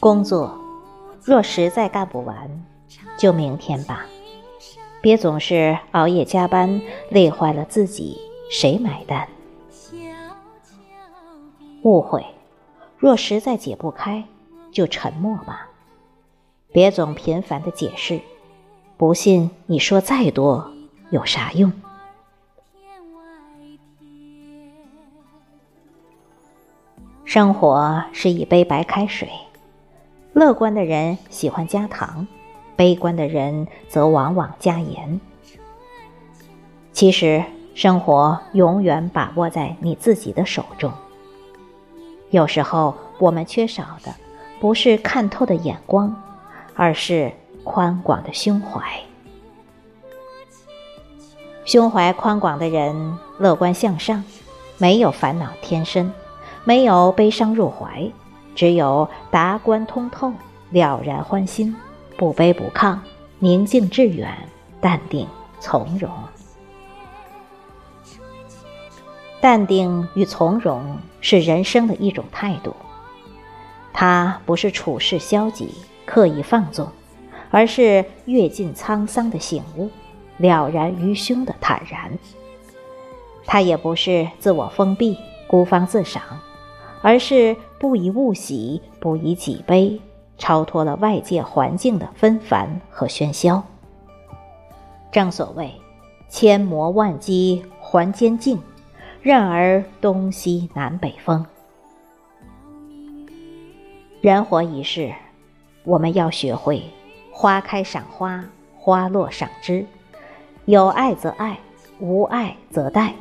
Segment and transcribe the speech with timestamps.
[0.00, 0.58] 工作
[1.22, 2.64] 若实在干不完，
[3.18, 4.06] 就明天吧。
[5.00, 8.18] 别总是熬夜加班，累坏了自己，
[8.50, 9.28] 谁买单？
[11.82, 12.24] 误会
[12.98, 14.24] 若实在解不开，
[14.72, 15.68] 就沉默吧。
[16.72, 18.20] 别总频繁的解释，
[18.96, 20.72] 不信你说再多
[21.10, 21.72] 有啥用？
[27.24, 29.28] 生活是一杯白开水，
[30.38, 32.24] 乐观的人喜欢加糖，
[32.76, 35.20] 悲观的人则往往加盐。
[36.92, 37.42] 其实，
[37.74, 40.92] 生活永远把握在你自己的手中。
[42.30, 44.14] 有时候，我们缺少的
[44.60, 46.14] 不是看透的眼光，
[46.76, 47.32] 而是
[47.64, 48.80] 宽广的胸怀。
[51.64, 54.22] 胸怀宽广的人，乐观向上，
[54.76, 56.12] 没有烦恼添身。
[56.62, 58.08] 没有悲伤入怀，
[58.58, 60.32] 只有达观通透、
[60.70, 61.76] 了然欢心，
[62.16, 62.98] 不卑不亢，
[63.38, 64.36] 宁静致远，
[64.80, 65.28] 淡定
[65.60, 66.10] 从容。
[69.40, 72.74] 淡定与从容是人生的一种态度，
[73.92, 75.72] 它不是处事消极、
[76.04, 76.88] 刻意放纵，
[77.52, 79.88] 而是阅尽沧桑的醒悟，
[80.38, 82.10] 了然于胸的坦然。
[83.46, 86.20] 它也不是自我封闭、孤芳自赏。
[87.00, 90.00] 而是不以物喜，不以己悲，
[90.36, 93.62] 超脱了外界环境的纷繁和喧嚣。
[95.10, 95.72] 正所谓，
[96.28, 98.60] 千磨万击还坚劲，
[99.22, 101.46] 任尔东西南北风。
[104.20, 105.14] 人活一世，
[105.84, 106.82] 我们要学会
[107.32, 108.44] 花开赏花，
[108.76, 109.86] 花落赏枝，
[110.64, 111.58] 有爱则爱，
[112.00, 113.14] 无爱则待，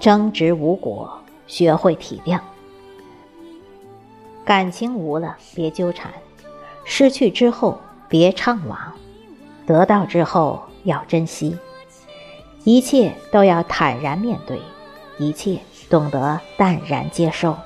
[0.00, 2.40] 争执无果，学会体谅。
[4.48, 6.08] 感情无了，别纠缠；
[6.82, 7.78] 失去之后，
[8.08, 8.74] 别怅惘；
[9.66, 11.58] 得到之后，要珍惜。
[12.64, 14.58] 一切都要坦然面对，
[15.18, 15.58] 一切
[15.90, 17.58] 懂得淡然接受。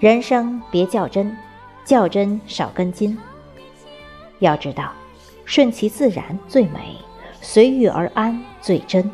[0.00, 1.34] 人生别较真，
[1.86, 3.16] 较真少根筋。
[4.40, 4.92] 要知道，
[5.46, 6.98] 顺其自然最美，
[7.40, 9.10] 随遇而安最真。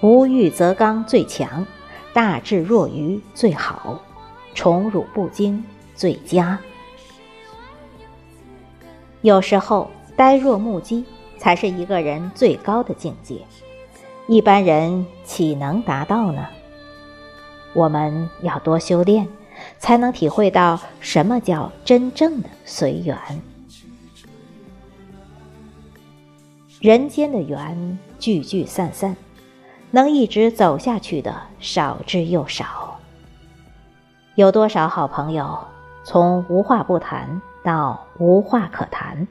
[0.00, 1.66] 无欲则刚最强，
[2.14, 4.00] 大智若愚最好。
[4.54, 5.64] 宠辱不惊
[5.94, 6.58] 最佳。
[9.22, 11.04] 有时候呆若木鸡
[11.38, 13.38] 才是一个人最高的境界，
[14.26, 16.46] 一般人岂能达到呢？
[17.72, 19.26] 我们要多修炼，
[19.78, 23.16] 才能体会到什么叫真正的随缘。
[26.80, 29.16] 人间的缘聚聚散散，
[29.92, 32.81] 能一直走下去的少之又少。
[34.34, 35.58] 有多少好朋友，
[36.04, 39.28] 从无话不谈到无话可谈，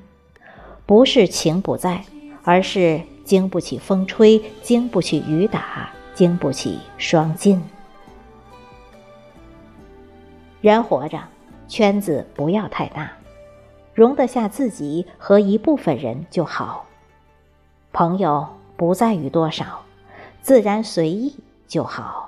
[0.86, 2.04] 不是情不在，
[2.44, 7.64] 而是经不起风吹，经不起雨打，经不起霜浸。
[10.62, 11.18] 人活着，
[11.68, 13.12] 圈子不要太大，
[13.96, 16.86] 容得下自己和一部分人就好。
[17.92, 18.48] 朋友
[18.78, 19.82] 不在于多少，
[20.44, 21.36] 自然随意
[21.68, 22.21] 就好。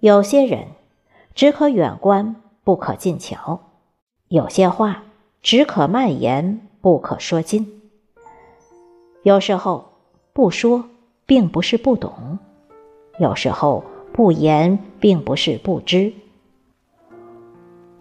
[0.00, 0.68] 有些人
[1.34, 3.60] 只可远观，不可近瞧；
[4.28, 5.02] 有些话
[5.42, 7.82] 只可蔓延，不可说尽。
[9.22, 9.92] 有时候
[10.32, 10.86] 不说，
[11.26, 12.38] 并不是不懂；
[13.18, 13.84] 有时候
[14.14, 16.14] 不言，并不是不知。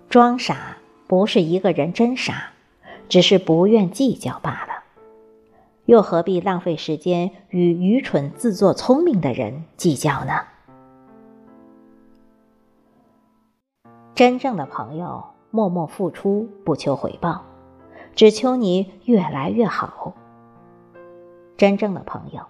[0.10, 2.54] 装傻不是一个人真傻，
[3.10, 4.84] 只是不愿计较罢了。
[5.84, 10.44] 又何必浪费时间与愚蠢自作聪明的人计较呢？
[14.20, 17.46] 真正的朋友，默默付出，不求回报，
[18.16, 20.14] 只求你越来越好。
[21.56, 22.42] 真正的朋友，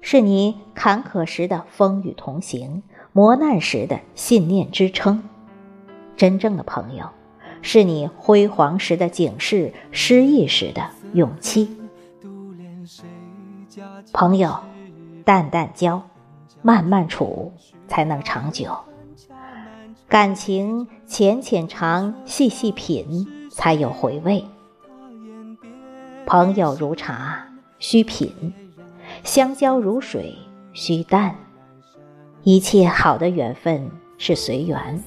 [0.00, 2.82] 是你坎坷时的风雨同行，
[3.12, 5.22] 磨难时的信念支撑。
[6.16, 7.06] 真正的朋友，
[7.62, 11.70] 是你辉煌时的警示，失意时的勇气。
[14.12, 14.56] 朋友，
[15.24, 16.02] 淡淡交，
[16.62, 17.52] 慢慢处，
[17.86, 18.76] 才能长久。
[20.12, 24.44] 感情浅浅尝，细细品，才有回味。
[26.26, 27.48] 朋友如茶，
[27.78, 28.52] 需品；
[29.24, 30.36] 相交如水，
[30.74, 31.34] 需淡。
[32.42, 35.02] 一切好的缘分是随缘，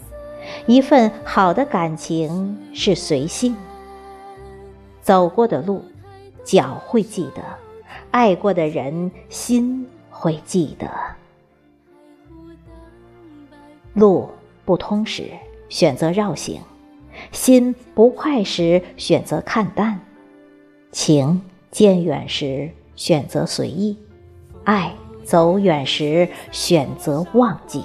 [0.65, 3.55] 一份好的感情是随性。
[5.01, 5.85] 走过的路，
[6.43, 7.43] 脚会记得；
[8.09, 10.89] 爱过的人，心会记得。
[13.93, 14.27] 路。
[14.65, 15.29] 不通时，
[15.69, 16.59] 选择绕行；
[17.31, 19.99] 心不快时，选择看淡；
[20.91, 21.41] 情
[21.71, 23.95] 渐远时，选择随意；
[24.63, 24.91] 爱
[25.23, 27.83] 走远时，选择忘记。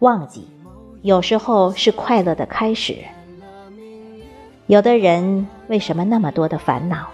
[0.00, 0.48] 忘记，
[1.02, 2.96] 有时候是快乐的开始。
[4.66, 7.08] 有的人为什么那么多的烦恼，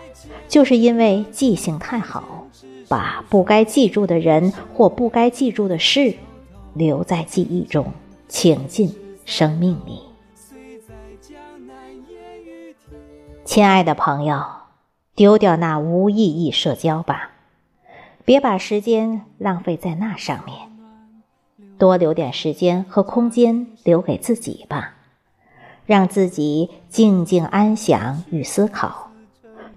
[0.46, 2.46] 就是因为记性太好，
[2.86, 6.14] 把不该记住的人或不该记住的事
[6.76, 7.90] 留在记忆中，
[8.28, 8.94] 请进
[9.24, 10.02] 生命里。
[13.46, 14.44] 亲爱的朋友，
[15.14, 17.30] 丢掉那无意义社交吧，
[18.26, 20.58] 别把时间浪费在那上面。
[21.78, 24.96] 多留点时间和空间留给自己吧，
[25.86, 29.10] 让自己静静安详与思考。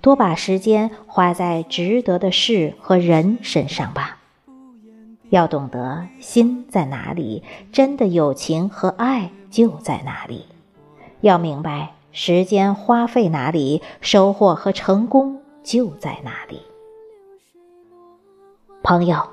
[0.02, 4.19] 多把时间花在值得的事和人身上吧。
[5.30, 10.46] 要懂得心在哪里，真的友情和爱就在哪里。
[11.22, 16.62] 要明白时间花费哪里，收获和成功就在哪里。
[18.84, 19.30] 朋友，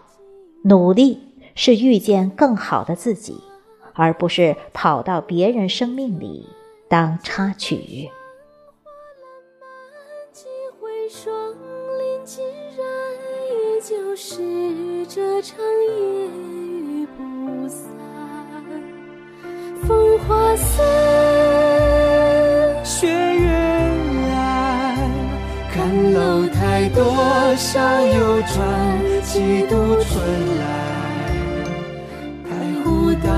[0.62, 1.22] 努力。
[1.58, 3.42] 是遇见更好的自己，
[3.94, 6.46] 而不是跑到别人生命里
[6.86, 8.10] 当插曲。
[15.08, 15.56] 这场
[15.88, 17.86] 夜雨不散
[19.86, 20.82] 风花似
[22.82, 23.48] 雪月
[24.28, 24.96] 来
[25.72, 27.04] 看楼台多
[27.56, 28.52] 少游船
[29.22, 30.18] 几度春
[30.58, 30.64] 来。
[32.48, 32.50] 太
[32.82, 33.30] 湖荡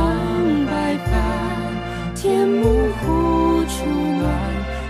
[0.67, 3.85] 白帆天目湖初
[4.19, 4.25] 暖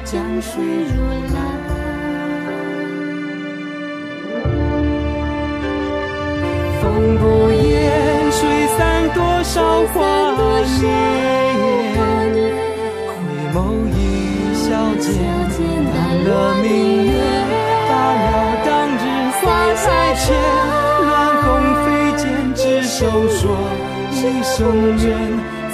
[0.04, 0.94] 江水如
[1.34, 1.47] 蓝
[9.48, 9.62] 韶
[9.94, 9.96] 华
[10.76, 10.84] 年。
[13.08, 13.10] 回
[13.54, 13.56] 眸
[13.96, 13.98] 一
[14.54, 14.68] 笑
[15.00, 15.08] 间，
[15.90, 16.28] 淡了
[16.60, 16.68] 明
[17.06, 17.08] 月，
[17.88, 17.90] 打
[18.24, 18.26] 扰
[18.66, 19.00] 当日
[19.40, 19.40] 花
[19.72, 19.82] 台
[20.16, 20.22] 前。
[21.00, 21.08] 乱
[21.42, 21.46] 红
[21.82, 21.86] 飞
[22.18, 22.22] 溅，
[22.54, 22.98] 执手
[23.30, 23.40] 说
[24.12, 24.54] 一生
[24.98, 25.08] 缘，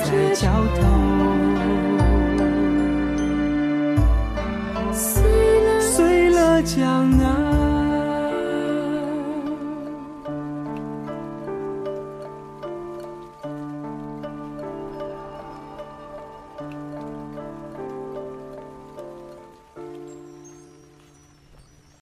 [0.05, 0.07] 在
[0.37, 0.43] 桥
[0.77, 0.81] 头。
[6.65, 7.24] 将。